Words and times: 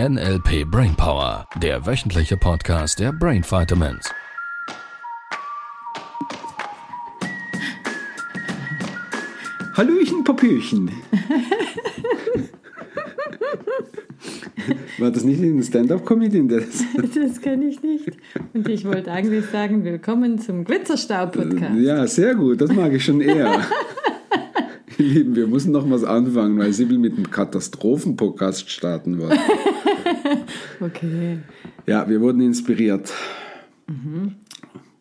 NLP 0.00 0.64
Brainpower, 0.68 1.46
der 1.62 1.86
wöchentliche 1.86 2.36
Podcast 2.36 2.98
der 2.98 3.12
Brain 3.12 3.44
Vitamins. 3.44 4.10
Hallöchen, 9.76 10.24
Papierchen. 10.24 10.90
War 14.98 15.10
das 15.12 15.22
nicht 15.24 15.40
ein 15.40 15.62
Stand-up-Comedian? 15.62 16.48
Das, 16.48 16.64
Das 17.14 17.40
kann 17.40 17.62
ich 17.62 17.80
nicht. 17.82 18.10
Und 18.52 18.68
ich 18.68 18.84
wollte 18.84 19.12
eigentlich 19.12 19.44
sagen, 19.46 19.84
willkommen 19.84 20.40
zum 20.40 20.64
Glitzerstaub-Podcast. 20.64 21.76
ja, 21.78 22.04
sehr 22.08 22.34
gut, 22.34 22.60
das 22.60 22.72
mag 22.72 22.92
ich 22.92 23.04
schon 23.04 23.20
eher. 23.20 23.60
Lieben, 24.98 25.34
wir 25.36 25.46
müssen 25.46 25.72
noch 25.72 25.88
was 25.90 26.04
anfangen, 26.04 26.58
weil 26.58 26.72
Sibyl 26.72 26.98
mit 26.98 27.14
einem 27.14 27.30
Katastrophen-Podcast 27.30 28.70
starten 28.70 29.18
wollte. 29.18 29.38
Okay. 30.80 31.38
Ja, 31.86 32.08
wir 32.08 32.20
wurden 32.20 32.40
inspiriert. 32.40 33.12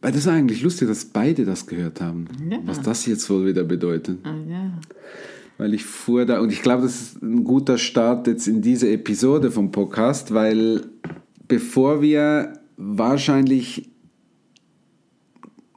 Weil 0.01 0.11
das 0.11 0.21
ist 0.21 0.27
eigentlich 0.27 0.61
lustig, 0.61 0.87
dass 0.87 1.05
beide 1.05 1.45
das 1.45 1.65
gehört 1.65 2.01
haben. 2.01 2.27
Ja. 2.49 2.59
Was 2.65 2.81
das 2.81 3.05
jetzt 3.05 3.29
wohl 3.29 3.47
wieder 3.47 3.63
bedeutet. 3.63 4.19
Ah, 4.23 4.35
ja. 4.47 4.71
Weil 5.57 5.73
ich 5.73 5.83
fuhr 5.83 6.25
da, 6.25 6.39
und 6.39 6.51
ich 6.51 6.61
glaube, 6.61 6.83
das 6.83 7.01
ist 7.01 7.21
ein 7.21 7.43
guter 7.43 7.77
Start 7.77 8.27
jetzt 8.27 8.47
in 8.47 8.61
diese 8.61 8.89
Episode 8.91 9.51
vom 9.51 9.71
Podcast, 9.71 10.33
weil 10.33 10.81
bevor 11.47 12.01
wir 12.01 12.53
wahrscheinlich 12.77 13.89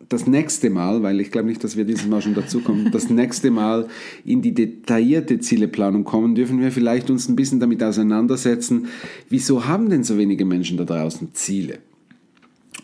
das 0.09 0.27
nächste 0.27 0.71
Mal, 0.71 1.03
weil 1.03 1.21
ich 1.21 1.31
glaube 1.31 1.49
nicht, 1.49 1.65
dass 1.65 1.77
wir 1.77 1.85
dieses 1.85 2.07
Mal 2.07 2.23
schon 2.23 2.35
dazukommen, 2.35 2.91
das 2.93 3.11
nächste 3.11 3.51
Mal 3.51 3.89
in 4.25 4.43
die 4.43 4.55
detaillierte 4.55 5.39
Zieleplanung 5.41 6.05
kommen, 6.05 6.35
dürfen 6.35 6.61
wir 6.61 6.71
vielleicht 6.71 7.11
uns 7.11 7.29
ein 7.29 7.37
bisschen 7.37 7.61
damit 7.61 7.83
auseinandersetzen, 7.83 8.87
wieso 9.29 9.67
haben 9.67 9.91
denn 9.91 10.05
so 10.05 10.19
wenige 10.19 10.45
Menschen 10.45 10.77
da 10.77 10.85
draußen 10.85 11.35
Ziele? 11.35 11.79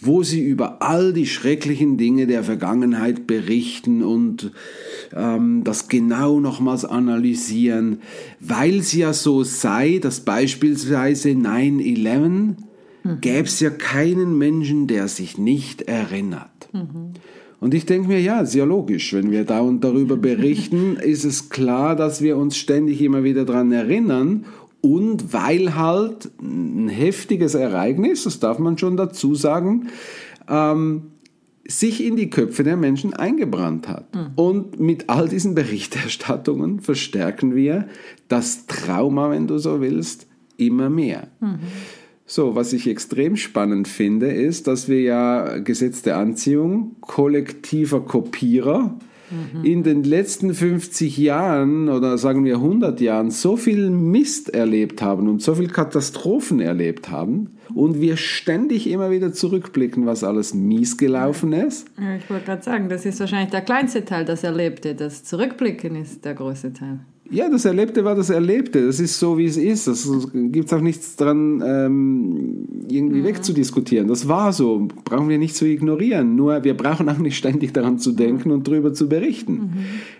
wo 0.00 0.22
sie 0.22 0.42
über 0.42 0.82
all 0.82 1.12
die 1.12 1.26
schrecklichen 1.26 1.96
Dinge 1.96 2.26
der 2.26 2.42
Vergangenheit 2.42 3.26
berichten 3.26 4.02
und 4.02 4.52
ähm, 5.14 5.62
das 5.64 5.88
genau 5.88 6.40
nochmals 6.40 6.84
analysieren, 6.84 8.00
weil 8.40 8.78
es 8.78 8.92
ja 8.92 9.12
so 9.12 9.44
sei, 9.44 9.98
dass 10.00 10.20
beispielsweise 10.20 11.30
9-11 11.30 12.54
gäbe 13.20 13.48
es 13.48 13.60
ja 13.60 13.70
keinen 13.70 14.36
Menschen, 14.38 14.86
der 14.86 15.08
sich 15.08 15.38
nicht 15.38 15.82
erinnert. 15.82 16.68
Und 17.60 17.74
ich 17.74 17.86
denke 17.86 18.08
mir, 18.08 18.20
ja, 18.20 18.40
ist 18.40 18.54
ja 18.54 18.64
logisch. 18.64 19.12
Wenn 19.12 19.30
wir 19.30 19.44
da 19.44 19.60
und 19.60 19.82
darüber 19.82 20.16
berichten, 20.16 20.96
ist 21.02 21.24
es 21.24 21.48
klar, 21.48 21.96
dass 21.96 22.22
wir 22.22 22.36
uns 22.36 22.56
ständig 22.56 23.02
immer 23.02 23.24
wieder 23.24 23.44
daran 23.44 23.72
erinnern. 23.72 24.44
Und 24.80 25.32
weil 25.32 25.74
halt 25.74 26.30
ein 26.40 26.88
heftiges 26.88 27.54
Ereignis, 27.54 28.24
das 28.24 28.38
darf 28.38 28.58
man 28.58 28.78
schon 28.78 28.96
dazu 28.96 29.34
sagen, 29.34 29.88
ähm, 30.48 31.12
sich 31.66 32.02
in 32.02 32.16
die 32.16 32.30
Köpfe 32.30 32.64
der 32.64 32.76
Menschen 32.76 33.12
eingebrannt 33.12 33.88
hat. 33.88 34.06
Und 34.36 34.80
mit 34.80 35.10
all 35.10 35.28
diesen 35.28 35.54
Berichterstattungen 35.54 36.80
verstärken 36.80 37.54
wir 37.54 37.88
das 38.28 38.66
Trauma, 38.66 39.30
wenn 39.30 39.46
du 39.46 39.58
so 39.58 39.80
willst, 39.80 40.26
immer 40.56 40.88
mehr. 40.88 41.28
So, 42.24 42.54
was 42.54 42.72
ich 42.72 42.86
extrem 42.88 43.36
spannend 43.36 43.88
finde, 43.88 44.28
ist, 44.28 44.66
dass 44.66 44.88
wir 44.88 45.00
ja 45.00 45.58
Gesetz 45.58 46.02
der 46.02 46.16
Anziehung, 46.16 46.96
kollektiver 47.00 48.00
Kopierer, 48.00 48.98
in 49.62 49.82
den 49.82 50.04
letzten 50.04 50.54
50 50.54 51.16
Jahren 51.18 51.88
oder 51.88 52.18
sagen 52.18 52.44
wir 52.44 52.56
100 52.56 53.00
Jahren 53.00 53.30
so 53.30 53.56
viel 53.56 53.90
Mist 53.90 54.54
erlebt 54.54 55.02
haben 55.02 55.28
und 55.28 55.42
so 55.42 55.54
viel 55.54 55.68
Katastrophen 55.68 56.60
erlebt 56.60 57.10
haben 57.10 57.50
und 57.74 58.00
wir 58.00 58.16
ständig 58.16 58.88
immer 58.88 59.10
wieder 59.10 59.32
zurückblicken, 59.32 60.06
was 60.06 60.24
alles 60.24 60.54
mies 60.54 60.96
gelaufen 60.96 61.52
ist. 61.52 61.88
Ja, 61.98 62.16
Ich 62.16 62.28
wollte 62.30 62.46
gerade 62.46 62.62
sagen, 62.62 62.88
das 62.88 63.04
ist 63.04 63.20
wahrscheinlich 63.20 63.50
der 63.50 63.62
kleinste 63.62 64.04
Teil, 64.04 64.24
das 64.24 64.44
Erlebte. 64.44 64.94
Das 64.94 65.24
Zurückblicken 65.24 65.96
ist 65.96 66.24
der 66.24 66.34
große 66.34 66.72
Teil. 66.72 67.00
Ja, 67.30 67.50
das 67.50 67.66
Erlebte 67.66 68.04
war 68.04 68.14
das 68.14 68.30
Erlebte. 68.30 68.86
Das 68.86 69.00
ist 69.00 69.18
so, 69.18 69.36
wie 69.36 69.44
es 69.44 69.58
ist. 69.58 69.86
Das 69.86 70.08
gibt 70.32 70.72
auch 70.72 70.80
nichts 70.80 71.16
dran, 71.16 71.62
ähm, 71.64 72.68
irgendwie 72.88 73.22
wegzudiskutieren. 73.22 74.08
Das 74.08 74.28
war 74.28 74.54
so. 74.54 74.88
Brauchen 75.04 75.28
wir 75.28 75.36
nicht 75.36 75.54
zu 75.54 75.66
ignorieren. 75.66 76.36
Nur 76.36 76.64
wir 76.64 76.74
brauchen 76.74 77.06
auch 77.10 77.18
nicht 77.18 77.36
ständig 77.36 77.74
daran 77.74 77.98
zu 77.98 78.12
denken 78.12 78.50
und 78.50 78.66
darüber 78.66 78.94
zu 78.94 79.10
berichten. 79.10 79.72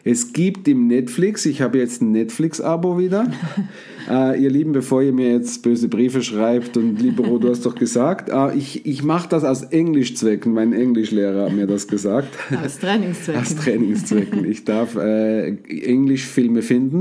Es 0.04 0.34
gibt 0.34 0.68
im 0.68 0.86
Netflix, 0.86 1.46
ich 1.46 1.62
habe 1.62 1.78
jetzt 1.78 2.02
ein 2.02 2.12
Netflix-Abo 2.12 2.98
wieder. 2.98 3.30
äh, 4.10 4.42
ihr 4.42 4.50
Lieben, 4.50 4.72
bevor 4.72 5.02
ihr 5.02 5.12
mir 5.12 5.32
jetzt 5.32 5.62
böse 5.62 5.88
Briefe 5.88 6.22
schreibt 6.22 6.76
und 6.76 7.00
Libero, 7.00 7.38
du 7.38 7.48
hast 7.48 7.64
doch 7.64 7.74
gesagt, 7.74 8.28
äh, 8.28 8.54
ich, 8.54 8.84
ich 8.84 9.02
mache 9.02 9.30
das 9.30 9.44
aus 9.44 9.62
Englischzwecken. 9.62 10.52
Mein 10.52 10.74
Englischlehrer 10.74 11.46
hat 11.46 11.52
mir 11.54 11.66
das 11.66 11.88
gesagt. 11.88 12.28
Aus 12.62 12.78
Trainingszwecken. 12.78 13.40
Aus 13.40 13.56
Trainingszwecken. 13.56 14.44
Ich 14.44 14.64
darf 14.64 14.94
äh, 14.96 15.56
Englischfilme 15.68 16.60
finden. 16.60 16.97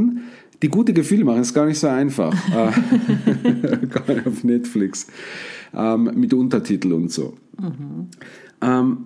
Die 0.61 0.69
gute 0.69 0.93
Gefühle 0.93 1.23
machen 1.23 1.41
ist 1.41 1.53
gar 1.53 1.65
nicht 1.65 1.79
so 1.79 1.87
einfach. 1.87 2.33
Gar 2.51 4.15
nicht 4.15 4.27
auf 4.27 4.43
Netflix. 4.43 5.07
Ähm, 5.75 6.11
mit 6.15 6.33
Untertitel 6.33 6.93
und 6.93 7.11
so. 7.11 7.35
Ähm, 8.61 8.97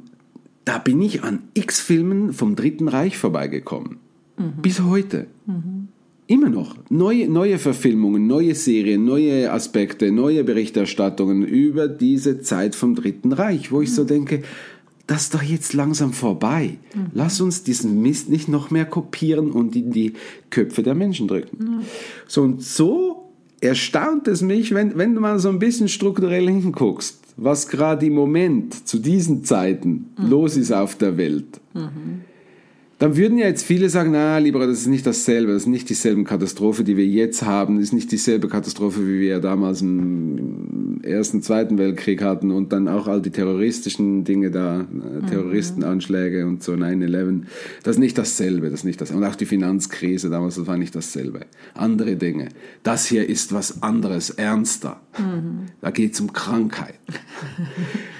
da 0.64 0.78
bin 0.78 1.02
ich 1.02 1.24
an 1.24 1.40
x 1.54 1.82
Filmen 1.82 2.34
vom 2.34 2.56
Dritten 2.56 2.88
Reich 2.88 3.18
vorbeigekommen. 3.18 3.98
Bis 4.62 4.82
heute. 4.82 5.28
Immer 6.28 6.50
noch. 6.50 6.78
Neue, 6.90 7.28
neue 7.28 7.58
Verfilmungen, 7.58 8.26
neue 8.26 8.56
Serien, 8.56 9.04
neue 9.04 9.52
Aspekte, 9.52 10.12
neue 10.12 10.44
Berichterstattungen 10.44 11.44
über 11.44 11.88
diese 11.88 12.42
Zeit 12.42 12.74
vom 12.74 12.96
Dritten 12.96 13.34
Reich, 13.34 13.72
wo 13.72 13.82
ich 13.82 13.94
so 13.94 14.04
denke, 14.04 14.44
das 15.12 15.24
ist 15.24 15.34
doch 15.34 15.44
jetzt 15.44 15.74
langsam 15.74 16.14
vorbei. 16.14 16.78
Lass 17.14 17.42
uns 17.42 17.64
diesen 17.64 18.02
Mist 18.02 18.30
nicht 18.30 18.48
noch 18.48 18.72
mehr 18.72 18.86
kopieren 18.86 19.52
und 19.52 19.76
in 19.76 19.92
die 19.92 20.14
Köpfe 20.50 20.84
der 20.84 20.96
Menschen 20.96 21.28
drücken. 21.28 21.82
So 22.28 22.44
und 22.44 22.64
so 22.64 23.30
erstaunt 23.60 24.30
es 24.30 24.42
mich, 24.42 24.74
wenn, 24.74 24.98
wenn 24.98 25.14
du 25.14 25.20
mal 25.20 25.38
so 25.38 25.50
ein 25.50 25.60
bisschen 25.60 25.90
strukturell 25.90 26.48
hinguckst, 26.48 27.20
was 27.36 27.68
gerade 27.68 28.06
im 28.06 28.14
Moment 28.14 28.88
zu 28.88 29.00
diesen 29.00 29.44
Zeiten 29.44 30.12
los 30.16 30.56
ist 30.56 30.72
auf 30.72 30.96
der 30.96 31.18
Welt. 31.18 31.60
Dann 33.02 33.18
würden 33.18 33.40
ja 33.40 33.48
jetzt 33.48 33.66
viele 33.66 33.90
sagen, 33.90 34.12
na, 34.12 34.38
lieber, 34.38 34.60
das 34.68 34.82
ist 34.82 34.86
nicht 34.86 35.08
dasselbe, 35.08 35.54
das 35.54 35.64
ist 35.64 35.68
nicht 35.68 35.90
dieselbe 35.90 36.24
Katastrophe, 36.24 36.84
die 36.84 36.98
wir 36.98 37.08
jetzt 37.08 37.42
haben, 37.42 37.78
das 37.78 37.86
ist 37.86 37.94
nicht 37.94 38.12
dieselbe 38.12 38.48
Katastrophe, 38.48 39.08
wie 39.08 39.22
wir 39.22 39.40
damals 39.40 39.82
im 39.82 41.00
Ersten, 41.02 41.42
Zweiten 41.42 41.80
Weltkrieg 41.80 42.22
hatten 42.22 42.52
und 42.52 42.72
dann 42.72 42.88
auch 42.88 43.08
all 43.08 43.20
die 43.20 43.32
terroristischen 43.32 44.24
Dinge 44.24 44.52
da, 44.52 44.82
äh, 44.82 45.28
Terroristenanschläge 45.28 46.46
und 46.46 46.62
so 46.62 46.74
9-11, 46.74 47.46
das 47.82 47.96
ist 47.96 48.00
nicht 48.00 48.20
dasselbe, 48.20 48.70
das 48.70 48.82
ist 48.82 48.84
nicht 48.84 49.02
das, 49.02 49.10
und 49.10 49.24
auch 49.24 49.36
die 49.36 49.48
Finanzkrise 49.48 50.30
damals, 50.30 50.58
das 50.58 50.68
war 50.68 50.78
nicht 50.78 50.96
dasselbe. 50.96 51.48
Andere 51.74 52.18
Dinge. 52.18 52.50
Das 52.84 53.08
hier 53.08 53.28
ist 53.28 53.52
was 53.52 53.82
anderes, 53.82 54.30
ernster. 54.30 55.02
Da 55.82 55.90
geht 55.90 56.14
es 56.14 56.22
um 56.22 56.32
Krankheit. 56.32 57.00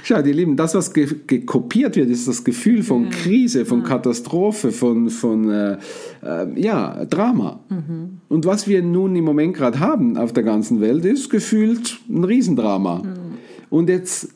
Schau, 0.04 0.22
die 0.22 0.34
Lieben, 0.34 0.58
das, 0.58 0.74
was 0.74 0.94
gekopiert 0.94 1.96
wird, 1.96 2.10
ist 2.10 2.28
das 2.28 2.44
Gefühl 2.44 2.84
von 2.84 3.10
Krise, 3.12 3.66
von 3.66 3.84
Katastrophe, 3.84 4.71
von, 4.72 5.10
von 5.10 5.50
äh, 5.50 5.78
äh, 6.24 6.62
ja, 6.62 7.06
Drama. 7.06 7.60
Mhm. 7.70 8.20
Und 8.30 8.46
was 8.46 8.68
wir 8.68 8.82
nun 8.82 9.16
im 9.16 9.24
Moment 9.24 9.56
gerade 9.56 9.80
haben 9.80 10.18
auf 10.18 10.34
der 10.34 10.44
ganzen 10.44 10.82
Welt, 10.82 11.06
ist 11.06 11.30
gefühlt 11.30 12.00
ein 12.10 12.24
Riesendrama. 12.24 13.00
Mhm. 13.00 13.38
Und 13.70 13.90
jetzt 13.90 14.30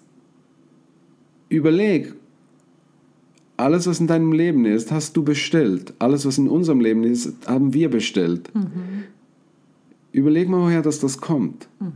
überleg, 1.50 2.14
alles, 3.58 3.88
was 3.88 4.00
in 4.00 4.08
deinem 4.08 4.34
Leben 4.34 4.66
ist, 4.66 4.92
hast 4.92 5.16
du 5.16 5.24
bestellt. 5.24 5.94
Alles, 6.00 6.26
was 6.26 6.38
in 6.38 6.48
unserem 6.48 6.82
Leben 6.82 7.04
ist, 7.04 7.48
haben 7.48 7.74
wir 7.74 7.90
bestellt. 7.90 8.54
Mhm. 8.54 9.06
Überleg 10.12 10.50
mal, 10.50 10.62
woher 10.62 10.82
das, 10.82 11.00
das 11.00 11.20
kommt. 11.20 11.68
Mhm. 11.80 11.92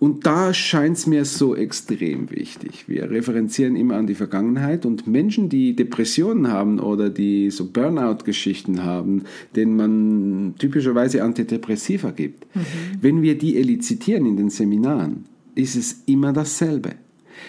Und 0.00 0.24
da 0.24 0.54
scheint 0.54 0.96
es 0.96 1.06
mir 1.06 1.26
so 1.26 1.54
extrem 1.54 2.30
wichtig. 2.30 2.88
Wir 2.88 3.10
referenzieren 3.10 3.76
immer 3.76 3.96
an 3.96 4.06
die 4.06 4.14
Vergangenheit 4.14 4.86
und 4.86 5.06
Menschen, 5.06 5.50
die 5.50 5.76
Depressionen 5.76 6.48
haben 6.48 6.80
oder 6.80 7.10
die 7.10 7.50
so 7.50 7.66
Burnout-Geschichten 7.66 8.82
haben, 8.82 9.24
denen 9.54 9.76
man 9.76 10.54
typischerweise 10.58 11.22
Antidepressiva 11.22 12.12
gibt, 12.12 12.46
mhm. 12.56 12.60
wenn 13.02 13.20
wir 13.20 13.36
die 13.36 13.58
elizitieren 13.58 14.24
in 14.24 14.38
den 14.38 14.48
Seminaren, 14.48 15.26
ist 15.54 15.76
es 15.76 16.02
immer 16.06 16.32
dasselbe. 16.32 16.92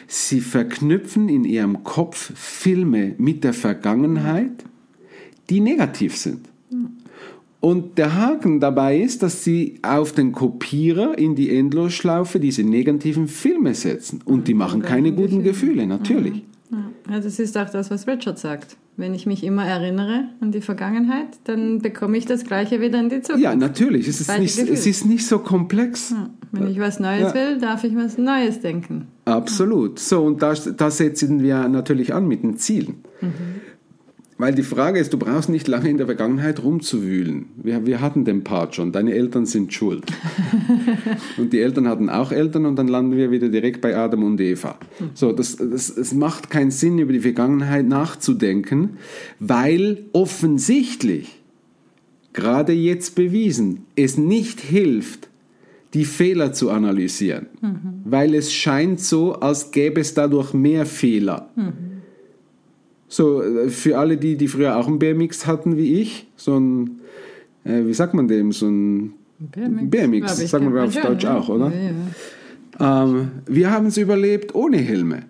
Sie 0.08 0.42
verknüpfen 0.42 1.30
in 1.30 1.46
ihrem 1.46 1.86
Kopf 1.86 2.34
Filme 2.36 3.16
mit 3.18 3.46
der 3.46 3.54
Vergangenheit, 3.54 4.66
die 5.50 5.62
negativ 5.62 6.18
sind. 6.18 6.50
Mhm. 6.70 7.01
Und 7.62 8.00
der 8.00 8.16
Haken 8.16 8.60
dabei 8.60 9.00
ist, 9.00 9.22
dass 9.22 9.44
sie 9.44 9.76
auf 9.84 10.14
den 10.14 10.32
Kopierer 10.32 11.18
in 11.18 11.36
die 11.36 11.56
Endlosschlaufe 11.56 12.40
diese 12.40 12.64
negativen 12.64 13.28
Filme 13.28 13.76
setzen. 13.76 14.20
Und 14.26 14.48
die 14.48 14.56
machen 14.56 14.82
keine 14.82 15.14
guten 15.14 15.44
Gefühle, 15.44 15.86
natürlich. 15.86 16.44
Ja, 16.72 17.20
das 17.20 17.40
ist 17.40 17.56
auch 17.58 17.70
das, 17.70 17.92
was 17.92 18.08
Richard 18.08 18.40
sagt. 18.40 18.78
Wenn 18.98 19.14
ich 19.14 19.26
mich 19.26 19.44
immer 19.44 19.66
erinnere 19.66 20.26
an 20.42 20.52
die 20.52 20.62
Vergangenheit, 20.62 21.28
dann 21.44 21.80
bekomme 21.80 22.18
ich 22.18 22.26
das 22.26 22.46
Gleiche 22.46 22.82
wieder 22.82 23.00
in 23.00 23.10
die 23.10 23.22
Zukunft. 23.22 23.44
Ja, 23.44 23.56
natürlich. 23.56 24.08
Es 24.08 24.22
ist, 24.22 24.40
nicht, 24.40 24.58
es 24.58 24.88
ist 24.88 25.06
nicht 25.06 25.26
so 25.26 25.40
komplex. 25.40 26.12
Ja, 26.12 26.30
wenn 26.52 26.68
ich 26.68 26.80
was 26.80 27.00
Neues 27.00 27.22
ja. 27.22 27.34
will, 27.34 27.58
darf 27.60 27.84
ich 27.84 27.96
was 27.96 28.18
Neues 28.18 28.60
denken. 28.60 29.08
Absolut. 29.26 30.00
So, 30.00 30.24
und 30.24 30.42
da, 30.42 30.54
da 30.54 30.92
setzen 30.92 31.42
wir 31.42 31.68
natürlich 31.68 32.14
an 32.14 32.28
mit 32.28 32.44
den 32.44 32.58
Zielen. 32.58 32.96
Mhm. 33.22 33.61
Weil 34.42 34.56
die 34.56 34.64
Frage 34.64 35.00
ist, 35.00 35.14
du 35.14 35.20
brauchst 35.20 35.50
nicht 35.50 35.68
lange 35.68 35.88
in 35.88 35.98
der 35.98 36.08
Vergangenheit 36.08 36.64
rumzuwühlen. 36.64 37.46
Wir, 37.62 37.86
wir 37.86 38.02
hatten 38.02 38.26
den 38.26 38.44
Part 38.44 38.74
schon, 38.74 38.92
deine 38.92 39.14
Eltern 39.14 39.46
sind 39.46 39.72
schuld. 39.72 40.04
und 41.38 41.54
die 41.54 41.60
Eltern 41.60 41.88
hatten 41.88 42.10
auch 42.10 42.32
Eltern 42.32 42.66
und 42.66 42.76
dann 42.76 42.88
landen 42.88 43.16
wir 43.16 43.30
wieder 43.30 43.50
direkt 43.50 43.82
bei 43.82 43.96
Adam 43.96 44.24
und 44.24 44.42
Eva. 44.42 44.80
So, 45.14 45.32
das, 45.32 45.58
das, 45.58 45.96
es 45.96 46.16
macht 46.16 46.50
keinen 46.50 46.72
Sinn, 46.72 46.98
über 46.98 47.14
die 47.14 47.20
Vergangenheit 47.20 47.86
nachzudenken, 47.86 48.98
weil 49.38 50.06
offensichtlich, 50.12 51.40
gerade 52.34 52.74
jetzt 52.74 53.14
bewiesen, 53.14 53.86
es 53.96 54.18
nicht 54.18 54.60
hilft, 54.60 55.30
die 55.94 56.06
Fehler 56.06 56.52
zu 56.52 56.72
analysieren. 56.72 57.46
Mhm. 57.62 57.78
Weil 58.06 58.34
es 58.34 58.52
scheint 58.52 59.02
so, 59.02 59.34
als 59.34 59.70
gäbe 59.70 60.02
es 60.02 60.16
dadurch 60.16 60.56
mehr 60.56 60.88
Fehler. 60.88 61.50
Mhm. 61.56 61.91
So, 63.12 63.44
äh, 63.44 63.68
für 63.70 63.98
alle 63.98 64.16
die, 64.16 64.38
die 64.38 64.48
früher 64.48 64.78
auch 64.78 64.88
einen 64.88 64.98
BMX 64.98 65.46
hatten 65.46 65.76
wie 65.76 66.02
ich, 66.02 66.28
so 66.38 66.58
ein, 66.58 67.02
äh, 67.66 67.86
wie 67.86 67.94
sagt 67.94 68.14
man 68.14 68.30
dem, 68.30 68.54
so 68.54 68.68
ein 68.68 69.14
BMX, 69.38 69.90
BMX 69.90 70.50
sagen 70.50 70.74
wir 70.74 70.86
auf 70.86 70.96
Deutsch 70.96 71.26
ja. 71.26 71.38
auch, 71.38 71.50
oder? 71.50 71.72
Ja. 72.80 73.04
Ähm, 73.04 73.32
wir 73.48 73.70
haben 73.70 73.88
es 73.88 73.98
überlebt 73.98 74.56
ohne 74.56 74.78
Helme. 74.78 75.24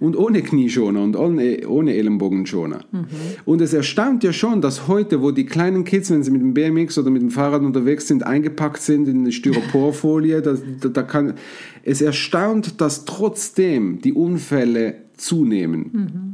Und 0.00 0.16
ohne 0.16 0.42
Knieschoner 0.42 1.00
und 1.00 1.14
ohne, 1.14 1.68
ohne 1.68 1.94
Ellenbogenschoner. 1.94 2.80
Mhm. 2.90 3.06
Und 3.44 3.60
es 3.60 3.72
erstaunt 3.72 4.24
ja 4.24 4.32
schon, 4.32 4.60
dass 4.60 4.88
heute, 4.88 5.22
wo 5.22 5.30
die 5.30 5.46
kleinen 5.46 5.84
Kids, 5.84 6.10
wenn 6.10 6.24
sie 6.24 6.32
mit 6.32 6.42
dem 6.42 6.52
BMX 6.52 6.98
oder 6.98 7.10
mit 7.10 7.22
dem 7.22 7.30
Fahrrad 7.30 7.62
unterwegs 7.62 8.08
sind, 8.08 8.26
eingepackt 8.26 8.82
sind 8.82 9.06
in 9.06 9.20
eine 9.20 9.30
Styroporfolie, 9.30 10.42
da, 10.42 10.56
da, 10.80 10.88
da 10.88 11.02
kann, 11.04 11.34
es 11.84 12.02
erstaunt, 12.02 12.80
dass 12.80 13.04
trotzdem 13.04 14.00
die 14.00 14.12
Unfälle 14.12 14.96
zunehmen. 15.16 15.90
Mhm. 15.92 16.31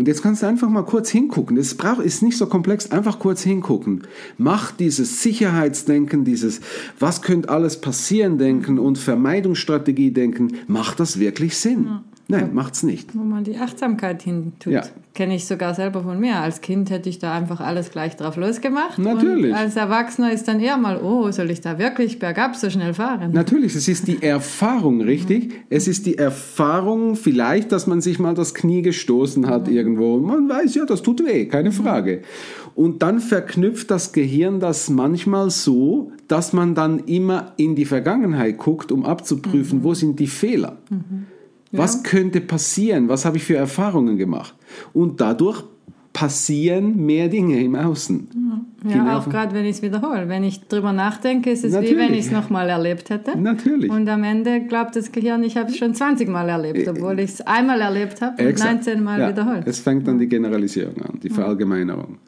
Und 0.00 0.08
jetzt 0.08 0.22
kannst 0.22 0.42
du 0.42 0.46
einfach 0.46 0.70
mal 0.70 0.86
kurz 0.86 1.10
hingucken. 1.10 1.56
Das 1.56 1.76
ist 2.02 2.22
nicht 2.22 2.38
so 2.38 2.46
komplex, 2.46 2.90
einfach 2.90 3.18
kurz 3.18 3.42
hingucken. 3.42 4.04
Mach 4.38 4.72
dieses 4.72 5.22
Sicherheitsdenken, 5.22 6.24
dieses 6.24 6.62
Was 6.98 7.20
könnte 7.20 7.50
alles 7.50 7.82
passieren 7.82 8.38
denken 8.38 8.78
und 8.78 8.96
Vermeidungsstrategie 8.96 10.10
denken, 10.10 10.52
macht 10.68 11.00
das 11.00 11.20
wirklich 11.20 11.58
Sinn? 11.58 11.84
Ja. 11.84 12.04
Nein, 12.30 12.54
macht's 12.54 12.82
nicht. 12.82 13.16
Wo 13.16 13.22
man 13.22 13.44
die 13.44 13.56
Achtsamkeit 13.56 14.22
hin 14.22 14.52
tut. 14.58 14.72
Ja. 14.72 14.82
Kenne 15.14 15.34
ich 15.34 15.46
sogar 15.46 15.74
selber 15.74 16.02
von 16.02 16.18
mir. 16.18 16.36
Als 16.36 16.60
Kind 16.60 16.90
hätte 16.90 17.08
ich 17.08 17.18
da 17.18 17.34
einfach 17.34 17.60
alles 17.60 17.90
gleich 17.90 18.16
drauf 18.16 18.36
losgemacht. 18.36 18.98
Natürlich. 18.98 19.52
Und 19.52 19.58
als 19.58 19.76
Erwachsener 19.76 20.32
ist 20.32 20.46
dann 20.48 20.60
eher 20.60 20.76
mal, 20.76 21.00
oh, 21.02 21.30
soll 21.30 21.50
ich 21.50 21.60
da 21.60 21.78
wirklich 21.78 22.18
bergab 22.18 22.56
so 22.56 22.70
schnell 22.70 22.94
fahren? 22.94 23.32
Natürlich, 23.32 23.74
es 23.74 23.88
ist 23.88 24.06
die 24.06 24.22
Erfahrung, 24.22 25.00
richtig? 25.00 25.48
Mhm. 25.48 25.52
Es 25.68 25.88
ist 25.88 26.06
die 26.06 26.16
Erfahrung 26.16 27.16
vielleicht, 27.16 27.72
dass 27.72 27.86
man 27.86 28.00
sich 28.00 28.18
mal 28.18 28.34
das 28.34 28.54
Knie 28.54 28.82
gestoßen 28.82 29.46
hat 29.48 29.66
mhm. 29.66 29.76
irgendwo. 29.76 30.18
Man 30.18 30.48
weiß 30.48 30.74
ja, 30.76 30.84
das 30.84 31.02
tut 31.02 31.24
weh, 31.24 31.46
keine 31.46 31.72
Frage. 31.72 32.22
Und 32.74 33.02
dann 33.02 33.20
verknüpft 33.20 33.90
das 33.90 34.12
Gehirn 34.12 34.60
das 34.60 34.88
manchmal 34.90 35.50
so, 35.50 36.12
dass 36.28 36.52
man 36.52 36.74
dann 36.74 37.00
immer 37.00 37.52
in 37.56 37.74
die 37.74 37.84
Vergangenheit 37.84 38.58
guckt, 38.58 38.92
um 38.92 39.04
abzuprüfen, 39.04 39.80
mhm. 39.80 39.84
wo 39.84 39.94
sind 39.94 40.20
die 40.20 40.28
Fehler. 40.28 40.78
Mhm. 40.88 41.26
Was 41.72 42.02
könnte 42.02 42.40
passieren? 42.40 43.08
Was 43.08 43.24
habe 43.24 43.36
ich 43.36 43.44
für 43.44 43.56
Erfahrungen 43.56 44.16
gemacht? 44.16 44.54
Und 44.92 45.20
dadurch 45.20 45.62
passieren 46.12 47.06
mehr 47.06 47.28
Dinge 47.28 47.62
im 47.62 47.76
Außen. 47.76 48.28
Ja, 48.84 48.96
ja 48.96 49.18
auch 49.18 49.28
gerade 49.28 49.54
wenn 49.54 49.64
ich 49.64 49.76
es 49.76 49.82
wiederhole. 49.82 50.28
Wenn 50.28 50.42
ich 50.42 50.66
drüber 50.66 50.92
nachdenke, 50.92 51.50
ist 51.50 51.64
es 51.64 51.72
Natürlich. 51.72 51.94
wie 51.94 51.98
wenn 51.98 52.14
ich 52.14 52.26
es 52.26 52.30
nochmal 52.32 52.68
erlebt 52.68 53.10
hätte. 53.10 53.38
Natürlich. 53.38 53.90
Und 53.90 54.08
am 54.08 54.24
Ende 54.24 54.62
glaubt 54.62 54.96
das 54.96 55.12
Gehirn, 55.12 55.44
ich 55.44 55.56
habe 55.56 55.70
es 55.70 55.76
schon 55.76 55.94
20 55.94 56.28
Mal 56.28 56.48
erlebt, 56.48 56.88
obwohl 56.88 57.20
ich 57.20 57.30
es 57.30 57.40
einmal 57.42 57.80
erlebt 57.80 58.20
habe 58.20 58.42
und 58.44 58.58
19 58.58 59.02
Mal 59.02 59.20
ja, 59.20 59.28
wiederholt. 59.28 59.62
Es 59.66 59.78
fängt 59.78 60.08
dann 60.08 60.18
die 60.18 60.26
Generalisierung 60.26 61.00
an, 61.02 61.20
die 61.22 61.30
Verallgemeinerung. 61.30 62.18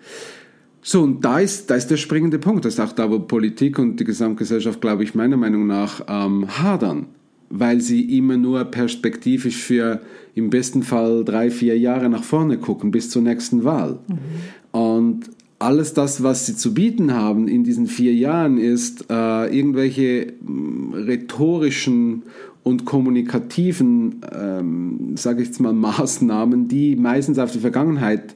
So, 0.84 1.02
und 1.02 1.24
da 1.24 1.38
ist, 1.38 1.70
da 1.70 1.76
ist 1.76 1.88
der 1.88 1.96
springende 1.96 2.38
Punkt. 2.38 2.64
Das 2.64 2.74
ist 2.74 2.80
auch 2.80 2.92
da, 2.92 3.10
wo 3.10 3.20
Politik 3.20 3.78
und 3.78 3.96
die 3.98 4.04
Gesamtgesellschaft, 4.04 4.80
glaube 4.80 5.04
ich, 5.04 5.14
meiner 5.14 5.36
Meinung 5.36 5.66
nach 5.66 6.02
ähm, 6.08 6.46
hadern 6.58 7.06
weil 7.52 7.82
sie 7.82 8.16
immer 8.16 8.38
nur 8.38 8.64
perspektivisch 8.64 9.58
für 9.58 10.00
im 10.34 10.48
besten 10.48 10.82
Fall 10.82 11.22
drei, 11.22 11.50
vier 11.50 11.78
Jahre 11.78 12.08
nach 12.08 12.24
vorne 12.24 12.56
gucken 12.56 12.90
bis 12.90 13.10
zur 13.10 13.20
nächsten 13.20 13.62
Wahl. 13.62 13.98
Mhm. 14.08 14.80
Und 14.80 15.20
alles 15.58 15.92
das, 15.92 16.22
was 16.22 16.46
sie 16.46 16.56
zu 16.56 16.72
bieten 16.72 17.12
haben 17.12 17.46
in 17.46 17.62
diesen 17.62 17.86
vier 17.86 18.14
Jahren, 18.14 18.56
ist 18.56 19.04
äh, 19.10 19.54
irgendwelche 19.54 20.32
mm, 20.40 20.94
rhetorischen 20.94 22.22
und 22.62 22.86
kommunikativen, 22.86 24.22
ähm, 24.32 25.12
sage 25.16 25.42
ich 25.42 25.48
jetzt 25.48 25.60
mal, 25.60 25.72
Maßnahmen, 25.74 26.68
die 26.68 26.96
meistens 26.96 27.38
auf 27.38 27.52
die 27.52 27.60
Vergangenheit 27.60 28.34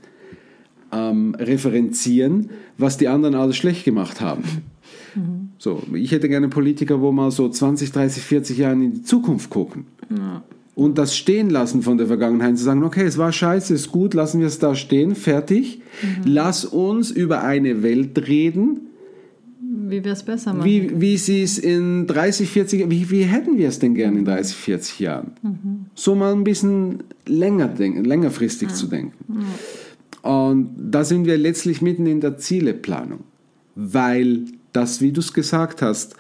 ähm, 0.93 1.35
referenzieren, 1.39 2.51
was 2.77 2.99
die 2.99 3.09
anderen 3.09 3.35
alles 3.35 3.57
schlecht 3.57 3.85
gemacht 3.85 4.21
haben. 4.21 4.45
Mhm. 5.17 5.49
So, 5.59 5.83
ich 5.95 6.13
hätte 6.13 6.29
gerne 6.29 6.49
Politiker, 6.49 7.01
wo 7.01 7.11
mal 7.11 7.31
so 7.31 7.49
20, 7.49 7.91
30, 7.91 8.23
40 8.23 8.59
Jahre 8.59 8.75
in 8.75 8.93
die 8.93 9.03
Zukunft 9.03 9.51
gucken. 9.51 9.87
Ja. 10.11 10.43
Und 10.75 10.99
das 10.99 11.17
stehen 11.17 11.49
lassen 11.49 11.83
von 11.83 11.97
der 11.97 12.07
Vergangenheit, 12.07 12.59
zu 12.59 12.65
sagen, 12.65 12.85
okay, 12.85 13.05
es 13.05 13.17
war 13.17 13.33
scheiße, 13.33 13.73
ist 13.73 13.91
gut, 13.91 14.13
lassen 14.13 14.41
wir 14.41 14.47
es 14.47 14.59
da 14.59 14.75
stehen, 14.75 15.15
fertig. 15.15 15.81
Mhm. 16.03 16.23
Lass 16.27 16.67
uns 16.67 17.11
über 17.11 17.43
eine 17.43 17.83
Welt 17.83 18.29
reden, 18.29 18.81
wie 19.89 20.05
wir 20.05 20.13
es 20.13 20.23
besser 20.23 20.53
machen. 20.53 20.65
Wie, 20.65 21.01
wie 21.01 21.17
sie 21.17 21.43
es 21.43 21.59
in 21.59 22.07
30, 22.07 22.49
40 22.49 22.91
wie, 22.91 23.11
wie 23.11 23.23
hätten 23.23 23.57
wir 23.57 23.69
es 23.69 23.79
denn 23.79 23.95
gern 23.95 24.17
in 24.17 24.25
30, 24.25 24.57
40 24.57 25.01
Jahren? 25.01 25.33
Mhm. 25.43 25.87
So 25.95 26.15
mal 26.15 26.33
ein 26.33 26.45
bisschen 26.45 27.05
länger 27.27 27.69
denken, 27.69 28.05
längerfristig 28.05 28.69
ja. 28.71 28.75
zu 28.75 28.87
denken. 28.87 29.15
Ja. 30.25 30.31
Und 30.31 30.71
da 30.77 31.05
sind 31.05 31.27
wir 31.27 31.39
letztlich 31.39 31.83
mitten 31.83 32.07
in 32.07 32.21
der 32.21 32.37
Zieleplanung, 32.37 33.21
weil 33.77 34.45
dass, 34.77 35.01
wie 35.01 35.13
du 35.13 35.21
es 35.21 35.33
gesagt 35.33 35.81
hast, 35.81 36.15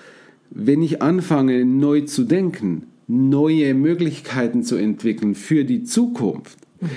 wenn 0.50 0.82
ich 0.82 1.02
anfange 1.02 1.64
neu 1.66 2.02
zu 2.02 2.24
denken, 2.24 2.84
neue 3.06 3.74
Möglichkeiten 3.74 4.62
zu 4.62 4.76
entwickeln 4.76 5.34
für 5.34 5.64
die 5.64 5.84
Zukunft, 5.84 6.58
mhm. 6.80 6.88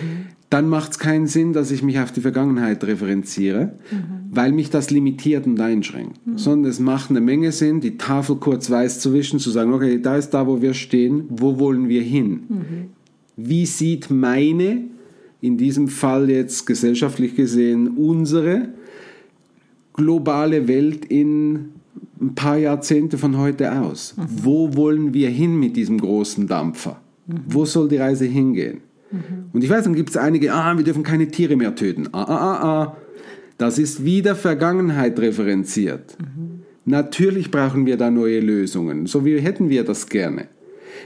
dann 0.49 0.69
macht 0.69 0.91
es 0.91 0.99
keinen 0.99 1.27
Sinn, 1.27 1.51
dass 1.51 1.69
ich 1.71 1.83
mich 1.83 1.99
auf 1.99 2.13
die 2.13 2.21
Vergangenheit 2.21 2.83
referenziere, 2.85 3.73
weil 4.31 4.53
mich 4.53 4.69
das 4.69 4.89
limitiert 4.89 5.45
und 5.45 5.59
einschränkt. 5.59 6.17
Sondern 6.35 6.71
es 6.71 6.79
macht 6.79 7.09
eine 7.09 7.21
Menge 7.21 7.51
Sinn, 7.51 7.81
die 7.81 7.97
Tafel 7.97 8.37
kurz 8.37 8.69
weiß 8.69 9.01
zu 9.01 9.13
wischen, 9.13 9.39
zu 9.39 9.51
sagen, 9.51 9.73
okay, 9.73 9.99
da 10.01 10.15
ist 10.15 10.29
da, 10.31 10.47
wo 10.47 10.61
wir 10.61 10.73
stehen, 10.73 11.25
wo 11.27 11.59
wollen 11.59 11.89
wir 11.89 12.01
hin? 12.01 12.43
Wie 13.35 13.65
sieht 13.65 14.09
meine, 14.09 14.85
in 15.41 15.57
diesem 15.57 15.89
Fall 15.89 16.29
jetzt 16.29 16.65
gesellschaftlich 16.65 17.35
gesehen, 17.35 17.89
unsere 17.97 18.69
globale 19.99 20.67
Welt 20.67 21.05
in 21.05 21.73
ein 22.21 22.35
paar 22.35 22.57
Jahrzehnte 22.57 23.17
von 23.17 23.37
heute 23.37 23.71
aus? 23.71 24.15
Wo 24.17 24.75
wollen 24.75 25.13
wir 25.13 25.29
hin 25.29 25.59
mit 25.59 25.75
diesem 25.75 25.99
großen 25.99 26.47
Dampfer? 26.47 27.01
Wo 27.47 27.65
soll 27.65 27.89
die 27.89 27.97
Reise 27.97 28.25
hingehen? 28.25 28.81
Und 29.53 29.63
ich 29.63 29.69
weiß, 29.69 29.83
dann 29.83 29.95
gibt 29.95 30.09
es 30.09 30.17
einige, 30.17 30.53
ah, 30.53 30.77
wir 30.77 30.83
dürfen 30.83 31.03
keine 31.03 31.27
Tiere 31.27 31.55
mehr 31.55 31.75
töten. 31.75 32.07
Ah, 32.11 32.23
ah, 32.23 32.37
ah, 32.37 32.63
ah. 32.63 32.97
Das 33.57 33.77
ist 33.77 34.05
wieder 34.05 34.35
Vergangenheit 34.35 35.19
referenziert. 35.19 36.15
Natürlich 36.85 37.51
brauchen 37.51 37.85
wir 37.85 37.97
da 37.97 38.09
neue 38.09 38.39
Lösungen. 38.39 39.05
So 39.05 39.25
wie 39.25 39.39
hätten 39.39 39.69
wir 39.69 39.83
das 39.83 40.07
gerne. 40.07 40.47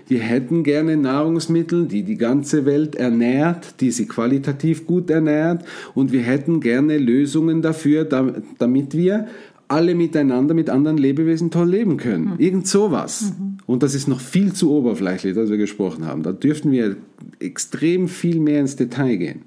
Wir 0.08 0.20
hätten 0.20 0.64
gerne 0.64 0.98
Nahrungsmittel, 0.98 1.88
die 1.88 2.04
die 2.04 2.18
ganze 2.18 2.66
Welt 2.66 2.96
ernährt, 2.96 3.82
die 3.82 3.92
sie 3.92 4.08
qualitativ 4.08 4.86
gut 4.86 5.10
ernährt. 5.10 5.66
Und 5.96 6.12
wir 6.12 6.22
hätten 6.22 6.60
gerne 6.60 6.98
Lösungen 6.98 7.62
dafür, 7.62 8.06
damit 8.06 8.96
wir 8.96 9.28
alle 9.68 9.96
miteinander 9.96 10.54
mit 10.54 10.70
anderen 10.70 10.98
Lebewesen 10.98 11.50
toll 11.50 11.70
leben 11.70 11.98
können. 11.98 12.36
Irgend 12.38 12.68
sowas. 12.68 13.34
Und 13.66 13.82
das 13.82 13.96
ist 13.96 14.08
noch 14.08 14.20
viel 14.20 14.54
zu 14.54 14.72
oberflächlich, 14.72 15.36
dass 15.36 15.50
wir 15.50 15.58
gesprochen 15.58 16.06
haben. 16.06 16.22
Da 16.22 16.32
dürften 16.32 16.72
wir 16.72 16.98
extrem 17.40 18.08
viel 18.08 18.40
mehr 18.40 18.60
ins 18.60 18.76
Detail 18.76 19.16
gehen. 19.16 19.42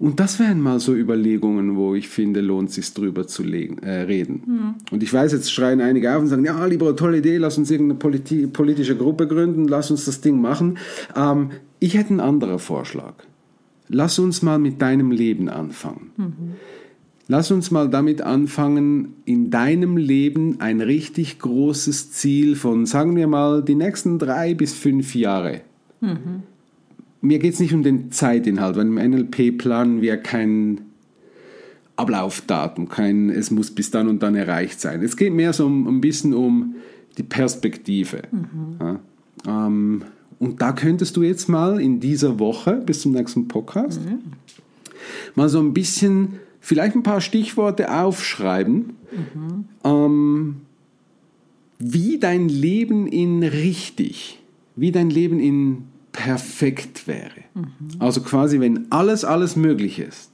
Und 0.00 0.18
das 0.18 0.38
wären 0.38 0.62
mal 0.62 0.80
so 0.80 0.94
Überlegungen, 0.94 1.76
wo 1.76 1.94
ich 1.94 2.08
finde, 2.08 2.40
lohnt 2.40 2.70
es 2.70 2.76
sich 2.76 2.94
drüber 2.94 3.26
zu 3.26 3.42
legen, 3.42 3.78
äh, 3.82 4.00
reden. 4.00 4.42
Und 4.90 5.02
ich 5.02 5.12
weiß, 5.12 5.32
jetzt 5.32 5.52
schreien 5.52 5.82
einige 5.82 6.14
auf 6.14 6.22
und 6.22 6.28
sagen, 6.28 6.44
ja, 6.44 6.64
lieber 6.64 6.96
tolle 6.96 7.18
Idee, 7.18 7.36
lass 7.36 7.58
uns 7.58 7.70
irgendeine 7.70 7.98
politi 7.98 8.46
politische 8.46 8.96
Gruppe 8.96 9.28
gründen, 9.28 9.68
lass 9.68 9.90
uns 9.90 10.06
das 10.06 10.22
Ding 10.22 10.40
machen. 10.40 10.78
Ähm, 11.14 11.50
ich 11.80 11.98
hätte 11.98 12.10
einen 12.10 12.20
anderen 12.20 12.58
Vorschlag. 12.58 13.12
Lass 13.88 14.18
uns 14.18 14.40
mal 14.40 14.58
mit 14.58 14.80
deinem 14.80 15.10
Leben 15.10 15.50
anfangen. 15.50 16.12
Lass 17.28 17.50
uns 17.50 17.70
mal 17.70 17.90
damit 17.90 18.22
anfangen, 18.22 19.16
in 19.26 19.50
deinem 19.50 19.98
Leben 19.98 20.60
ein 20.60 20.80
richtig 20.80 21.38
großes 21.40 22.10
Ziel 22.10 22.56
von, 22.56 22.86
sagen 22.86 23.16
wir 23.16 23.26
mal, 23.26 23.62
die 23.62 23.74
nächsten 23.74 24.18
drei 24.18 24.54
bis 24.54 24.72
fünf 24.72 25.14
Jahre. 25.14 25.60
Mhm. 26.00 26.42
Mir 27.22 27.38
geht 27.38 27.54
es 27.54 27.60
nicht 27.60 27.74
um 27.74 27.82
den 27.82 28.10
Zeitinhalt, 28.12 28.76
weil 28.76 28.86
im 28.86 28.94
NLP 28.94 29.58
planen 29.58 30.00
wir 30.00 30.16
kein 30.16 30.80
Ablaufdatum, 31.96 32.88
kein, 32.88 33.28
es 33.28 33.50
muss 33.50 33.70
bis 33.70 33.90
dann 33.90 34.08
und 34.08 34.22
dann 34.22 34.34
erreicht 34.34 34.80
sein. 34.80 35.02
Es 35.02 35.16
geht 35.16 35.34
mehr 35.34 35.52
so 35.52 35.66
um, 35.66 35.86
ein 35.86 36.00
bisschen 36.00 36.32
um 36.32 36.76
die 37.18 37.22
Perspektive. 37.22 38.22
Mhm. 38.30 38.76
Ja, 38.80 39.00
ähm, 39.46 40.02
und 40.38 40.62
da 40.62 40.72
könntest 40.72 41.16
du 41.16 41.22
jetzt 41.22 41.48
mal 41.48 41.78
in 41.80 42.00
dieser 42.00 42.38
Woche 42.38 42.72
bis 42.72 43.02
zum 43.02 43.12
nächsten 43.12 43.48
Podcast 43.48 44.00
mhm. 44.02 44.20
mal 45.34 45.50
so 45.50 45.60
ein 45.60 45.74
bisschen 45.74 46.40
vielleicht 46.60 46.96
ein 46.96 47.02
paar 47.02 47.20
Stichworte 47.20 47.92
aufschreiben, 47.92 48.94
mhm. 49.12 49.64
ähm, 49.84 50.56
wie 51.78 52.18
dein 52.18 52.48
Leben 52.48 53.06
in 53.06 53.42
richtig, 53.42 54.40
wie 54.76 54.92
dein 54.92 55.10
Leben 55.10 55.38
in 55.40 55.84
perfekt 56.12 57.06
wäre. 57.06 57.30
Mhm. 57.54 57.66
Also 57.98 58.20
quasi, 58.22 58.60
wenn 58.60 58.90
alles, 58.90 59.24
alles 59.24 59.56
möglich 59.56 59.98
ist. 59.98 60.30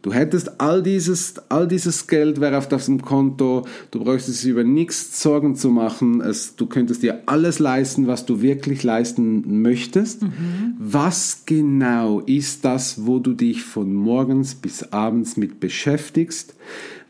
Du 0.00 0.12
hättest 0.12 0.60
all 0.60 0.80
dieses, 0.80 1.34
all 1.48 1.66
dieses 1.66 2.06
Geld 2.06 2.40
wäre 2.40 2.56
auf 2.56 2.68
deinem 2.68 3.02
Konto, 3.02 3.66
du 3.90 4.04
bräuchtest 4.04 4.44
über 4.44 4.62
nichts 4.62 5.20
Sorgen 5.20 5.56
zu 5.56 5.70
machen, 5.70 6.20
es, 6.20 6.54
du 6.54 6.66
könntest 6.66 7.02
dir 7.02 7.22
alles 7.26 7.58
leisten, 7.58 8.06
was 8.06 8.24
du 8.24 8.40
wirklich 8.40 8.84
leisten 8.84 9.60
möchtest. 9.60 10.22
Mhm. 10.22 10.74
Was 10.78 11.42
genau 11.46 12.20
ist 12.20 12.64
das, 12.64 13.06
wo 13.06 13.18
du 13.18 13.32
dich 13.32 13.64
von 13.64 13.92
morgens 13.92 14.54
bis 14.54 14.84
abends 14.92 15.36
mit 15.36 15.58
beschäftigst? 15.58 16.54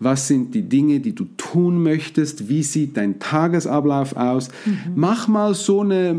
Was 0.01 0.29
sind 0.29 0.55
die 0.55 0.63
Dinge, 0.63 1.01
die 1.01 1.15
du 1.15 1.27
tun 1.37 1.83
möchtest? 1.83 2.49
Wie 2.49 2.63
sieht 2.63 2.97
dein 2.97 3.19
Tagesablauf 3.19 4.17
aus? 4.17 4.49
Mhm. 4.65 4.93
Mach 4.95 5.29
mal 5.29 5.55
so 5.55 5.81
eine, 5.81 6.17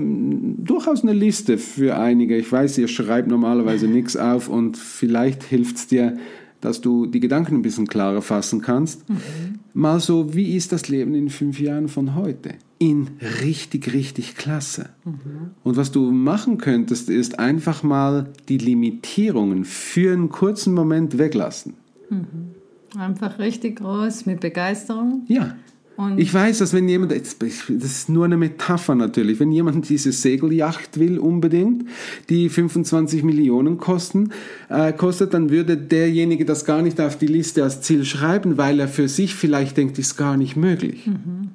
durchaus 0.57 1.01
eine 1.01 1.13
Liste 1.13 1.57
für 1.57 1.97
einige. 1.97 2.38
Ich 2.38 2.51
weiß, 2.51 2.77
ihr 2.77 2.88
schreibt 2.89 3.27
normalerweise 3.27 3.88
nichts 3.88 4.15
auf 4.17 4.49
und 4.49 4.77
vielleicht 4.77 5.43
hilft 5.43 5.77
es 5.77 5.88
dir, 5.88 6.17
dass 6.61 6.81
du 6.81 7.05
die 7.05 7.19
Gedanken 7.19 7.55
ein 7.55 7.61
bisschen 7.61 7.87
klarer 7.87 8.21
fassen 8.21 8.61
kannst. 8.61 9.07
Mhm. 9.09 9.59
Mal 9.73 9.99
so, 9.99 10.33
wie 10.33 10.55
ist 10.55 10.71
das 10.71 10.89
Leben 10.89 11.15
in 11.15 11.29
fünf 11.29 11.59
Jahren 11.59 11.87
von 11.87 12.15
heute? 12.15 12.55
In 12.79 13.09
richtig, 13.41 13.93
richtig 13.93 14.35
klasse. 14.35 14.89
Mhm. 15.05 15.51
Und 15.63 15.77
was 15.77 15.91
du 15.91 16.11
machen 16.11 16.57
könntest, 16.57 17.09
ist 17.09 17.39
einfach 17.39 17.83
mal 17.83 18.29
die 18.47 18.57
Limitierungen 18.57 19.65
für 19.65 20.13
einen 20.13 20.29
kurzen 20.29 20.73
Moment 20.73 21.17
weglassen. 21.17 21.73
Mhm. 22.09 22.99
Einfach 22.99 23.37
richtig 23.39 23.77
groß 23.77 24.25
mit 24.25 24.39
Begeisterung. 24.39 25.23
Ja. 25.27 25.55
Und 25.99 26.17
ich 26.17 26.33
weiß, 26.33 26.59
dass 26.59 26.71
wenn 26.71 26.87
jemand, 26.87 27.11
das 27.11 27.65
ist 27.67 28.07
nur 28.07 28.23
eine 28.23 28.37
Metapher 28.37 28.95
natürlich, 28.95 29.37
wenn 29.41 29.51
jemand 29.51 29.89
diese 29.89 30.13
Segelyacht 30.13 30.97
will 30.97 31.19
unbedingt, 31.19 31.89
die 32.29 32.47
25 32.47 33.23
Millionen 33.23 33.77
kosten, 33.77 34.29
äh, 34.69 34.93
kostet, 34.93 35.33
dann 35.33 35.49
würde 35.49 35.75
derjenige 35.75 36.45
das 36.45 36.63
gar 36.63 36.81
nicht 36.81 37.01
auf 37.01 37.17
die 37.17 37.27
Liste 37.27 37.63
als 37.63 37.81
Ziel 37.81 38.05
schreiben, 38.05 38.57
weil 38.57 38.79
er 38.79 38.87
für 38.87 39.09
sich 39.09 39.35
vielleicht 39.35 39.75
denkt, 39.75 39.99
ist 39.99 40.15
gar 40.15 40.37
nicht 40.37 40.55
möglich. 40.55 41.05
Mhm. 41.05 41.49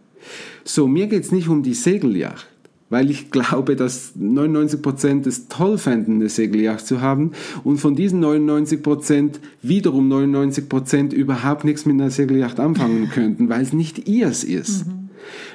So, 0.63 0.89
mir 0.89 1.07
geht 1.07 1.25
es 1.25 1.33
nicht 1.33 1.49
um 1.49 1.63
die 1.63 1.73
Segelyacht 1.73 2.47
weil 2.95 3.11
ich 3.11 3.33
glaube, 3.33 3.75
dass 3.75 4.13
99 4.15 4.81
Prozent 4.81 5.27
es 5.27 5.49
toll 5.49 5.79
fänden, 5.79 6.15
eine 6.15 6.29
Segelyacht 6.29 6.87
zu 6.87 7.01
haben 7.01 7.33
und 7.65 7.79
von 7.79 7.97
diesen 7.97 8.21
99 8.21 8.85
Prozent 8.85 9.41
wiederum 9.63 10.07
99 10.07 10.69
Prozent 10.69 11.13
überhaupt 11.13 11.65
nichts 11.65 11.87
mit 11.87 11.95
einer 11.95 12.11
Segelyacht 12.11 12.61
anfangen 12.61 13.11
könnten, 13.11 13.49
weil 13.49 13.63
es 13.63 13.73
nicht 13.73 14.07
ihrs 14.07 14.45
ist. 14.45 14.87
Mhm. 14.87 15.04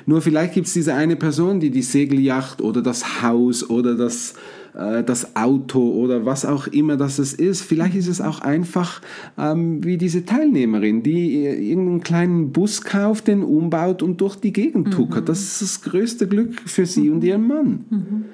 Nur 0.06 0.22
vielleicht 0.22 0.54
gibt 0.54 0.68
es 0.68 0.74
diese 0.74 0.94
eine 0.94 1.16
Person, 1.16 1.60
die 1.60 1.70
die 1.70 1.82
Segelyacht 1.82 2.62
oder 2.62 2.82
das 2.82 3.22
Haus 3.22 3.70
oder 3.70 3.96
das 3.96 4.34
äh, 4.74 5.04
das 5.04 5.36
Auto 5.36 5.92
oder 5.92 6.26
was 6.26 6.46
auch 6.46 6.68
immer 6.68 6.98
das 6.98 7.20
es 7.20 7.34
ist. 7.34 7.62
Vielleicht 7.62 7.96
ist 7.96 8.08
es 8.08 8.22
auch 8.22 8.40
einfach 8.40 9.02
ähm, 9.38 9.84
wie 9.84 9.98
diese 9.98 10.26
Teilnehmerin, 10.26 11.04
die 11.04 11.44
irgendeinen 11.44 12.02
kleinen 12.02 12.52
Bus 12.52 12.82
kauft, 12.82 13.28
den 13.28 13.44
umbaut 13.44 14.02
und 14.02 14.22
durch 14.22 14.36
die 14.36 14.54
Gegend 14.54 14.94
tuckert. 14.94 15.24
Mhm. 15.24 15.26
Das 15.26 15.42
ist 15.42 15.62
das 15.62 15.82
größte 15.82 16.28
Glück 16.28 16.62
für 16.66 16.86
sie 16.86 17.10
mhm. 17.10 17.14
und 17.14 17.24
ihren 17.24 17.48
Mann. 17.48 17.86
Mhm. 17.90 18.26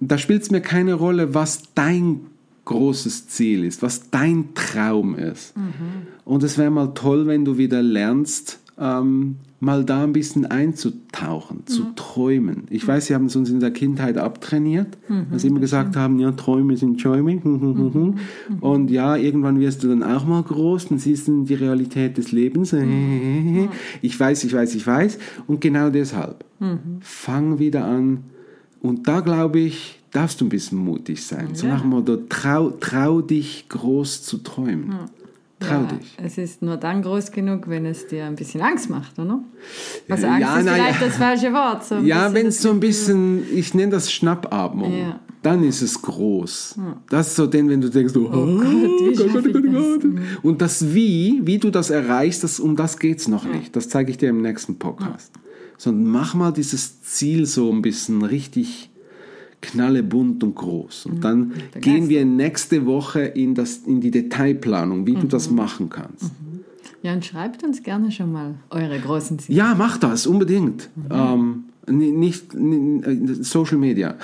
Da 0.00 0.18
spielt 0.18 0.42
es 0.42 0.50
mir 0.50 0.60
keine 0.60 0.94
Rolle, 0.94 1.34
was 1.34 1.62
dein 1.74 2.20
großes 2.64 3.28
Ziel 3.28 3.64
ist, 3.64 3.82
was 3.82 4.10
dein 4.10 4.54
Traum 4.54 5.16
ist. 5.16 5.56
Mhm. 5.56 6.06
Und 6.24 6.42
es 6.42 6.58
wäre 6.58 6.70
mal 6.70 6.94
toll, 6.94 7.26
wenn 7.26 7.44
du 7.44 7.58
wieder 7.58 7.82
lernst, 7.82 8.60
ähm, 8.78 9.36
mal 9.60 9.84
da 9.84 10.02
ein 10.02 10.12
bisschen 10.12 10.46
einzutauchen, 10.46 11.58
mhm. 11.58 11.66
zu 11.66 11.84
träumen. 11.94 12.64
Ich 12.70 12.86
weiß, 12.86 13.06
sie 13.06 13.14
haben 13.14 13.26
es 13.26 13.36
uns 13.36 13.48
in 13.50 13.60
der 13.60 13.70
Kindheit 13.70 14.18
abtrainiert, 14.18 14.98
mhm, 15.08 15.26
weil 15.30 15.38
sie 15.38 15.48
immer 15.48 15.60
gesagt 15.60 15.94
haben, 15.94 16.18
ja, 16.18 16.32
Träume 16.32 16.76
sind 16.76 17.00
Träume. 17.00 17.32
Mhm, 17.42 18.16
Und 18.60 18.90
ja, 18.90 19.16
irgendwann 19.16 19.60
wirst 19.60 19.82
du 19.82 19.88
dann 19.88 20.02
auch 20.02 20.24
mal 20.24 20.42
groß, 20.42 20.88
dann 20.88 20.98
siehst 20.98 21.28
du 21.28 21.44
die 21.44 21.54
Realität 21.54 22.18
des 22.18 22.32
Lebens. 22.32 22.74
Ich 24.02 24.18
weiß, 24.18 24.44
ich 24.44 24.52
weiß, 24.52 24.74
ich 24.74 24.86
weiß. 24.86 25.18
Und 25.46 25.60
genau 25.60 25.90
deshalb, 25.90 26.44
fang 27.00 27.58
wieder 27.58 27.84
an. 27.84 28.24
Und 28.80 29.06
da 29.06 29.20
glaube 29.20 29.60
ich, 29.60 30.00
darfst 30.10 30.40
du 30.40 30.46
ein 30.46 30.48
bisschen 30.48 30.78
mutig 30.78 31.24
sein. 31.24 31.48
Ja. 31.50 31.54
So 31.54 31.66
nach 31.66 31.80
dem 31.80 31.90
Motto, 31.90 32.16
trau, 32.28 32.70
trau 32.70 33.20
dich 33.20 33.66
groß 33.68 34.22
zu 34.22 34.38
träumen. 34.38 34.94
Trau 35.62 35.82
ja, 35.82 35.82
dich. 35.84 36.16
Es 36.22 36.38
ist 36.38 36.62
nur 36.62 36.76
dann 36.76 37.02
groß 37.02 37.30
genug, 37.32 37.68
wenn 37.68 37.86
es 37.86 38.06
dir 38.06 38.24
ein 38.24 38.36
bisschen 38.36 38.60
Angst 38.60 38.90
macht, 38.90 39.18
oder? 39.18 39.42
Also 40.08 40.26
Angst 40.26 40.40
ja, 40.40 40.58
ist 40.58 40.64
na, 40.64 40.74
vielleicht 40.74 41.00
ja. 41.00 41.06
das 41.06 41.16
falsche 41.16 41.52
Wort. 41.52 41.84
So 41.84 41.96
ja, 41.98 42.32
wenn 42.34 42.46
es 42.46 42.60
so 42.60 42.70
ein 42.70 42.80
bisschen, 42.80 43.44
ich 43.54 43.74
nenne 43.74 43.92
das 43.92 44.12
Schnappatmung, 44.12 44.96
ja. 44.96 45.20
dann 45.42 45.64
ist 45.64 45.82
es 45.82 46.00
groß. 46.02 46.76
Das 47.08 47.28
ist 47.28 47.36
so 47.36 47.46
denn, 47.46 47.68
wenn 47.68 47.80
du 47.80 47.88
denkst, 47.88 48.14
oh, 48.16 48.28
oh 48.32 48.58
Gott, 48.58 49.16
Gott, 49.16 49.32
Gott, 49.32 49.52
Gott, 49.52 49.72
Gott. 49.72 50.04
Und 50.42 50.60
das 50.60 50.94
Wie, 50.94 51.40
wie 51.44 51.58
du 51.58 51.70
das 51.70 51.90
erreichst, 51.90 52.44
das, 52.44 52.60
um 52.60 52.76
das 52.76 52.98
geht 52.98 53.18
es 53.18 53.28
noch 53.28 53.44
nicht. 53.44 53.74
Das 53.74 53.88
zeige 53.88 54.10
ich 54.10 54.18
dir 54.18 54.30
im 54.30 54.42
nächsten 54.42 54.78
Podcast. 54.78 55.32
Sondern 55.78 56.06
mach 56.06 56.34
mal 56.34 56.52
dieses 56.52 57.02
Ziel 57.02 57.46
so 57.46 57.72
ein 57.72 57.82
bisschen 57.82 58.22
richtig 58.22 58.91
knallebunt 59.62 60.44
und 60.44 60.54
groß. 60.54 61.06
Und 61.06 61.24
dann 61.24 61.38
mhm. 61.38 61.80
gehen 61.80 62.08
wir 62.08 62.24
nächste 62.24 62.84
Woche 62.84 63.22
in, 63.22 63.54
das, 63.54 63.78
in 63.78 64.00
die 64.00 64.10
Detailplanung, 64.10 65.06
wie 65.06 65.16
mhm. 65.16 65.20
du 65.20 65.26
das 65.28 65.48
mhm. 65.48 65.56
machen 65.56 65.88
kannst. 65.88 66.24
Mhm. 66.24 66.60
Ja, 67.02 67.14
und 67.14 67.24
schreibt 67.24 67.64
uns 67.64 67.82
gerne 67.82 68.12
schon 68.12 68.30
mal 68.30 68.54
eure 68.70 68.98
großen 68.98 69.38
Ziele. 69.38 69.58
Ja, 69.58 69.74
mach 69.76 69.96
das, 69.96 70.26
unbedingt. 70.26 70.88
Mhm. 70.94 71.04
Ähm, 71.10 71.64
nicht, 71.88 72.54
nicht, 72.54 73.44
Social 73.44 73.76
Media. 73.76 74.14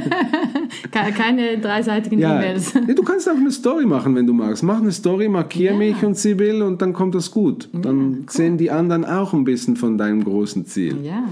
Keine 0.90 1.58
dreiseitigen 1.58 2.18
Ja, 2.18 2.36
E-Mails. 2.36 2.72
Du 2.72 3.02
kannst 3.04 3.28
auch 3.28 3.36
eine 3.36 3.52
Story 3.52 3.86
machen, 3.86 4.16
wenn 4.16 4.26
du 4.26 4.32
magst. 4.32 4.64
Mach 4.64 4.80
eine 4.80 4.90
Story, 4.90 5.28
markier 5.28 5.72
Ja. 5.72 5.76
mich 5.76 6.02
und 6.02 6.16
Sibyl 6.16 6.60
und 6.62 6.82
dann 6.82 6.92
kommt 6.92 7.14
das 7.14 7.30
gut. 7.30 7.68
Dann 7.72 8.24
sehen 8.28 8.58
die 8.58 8.72
anderen 8.72 9.04
auch 9.04 9.32
ein 9.32 9.44
bisschen 9.44 9.76
von 9.76 9.96
deinem 9.96 10.24
großen 10.24 10.66
Ziel. 10.66 10.98
Ja, 11.04 11.22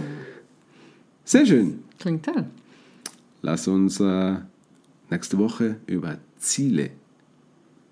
Sehr 1.24 1.46
schön. 1.46 1.80
klingt 1.98 2.24
toll. 2.24 2.44
Lass 3.42 3.68
uns 3.68 4.00
äh, 4.00 4.36
nächste 5.10 5.38
Woche 5.38 5.76
über 5.86 6.16
Ziele 6.38 6.90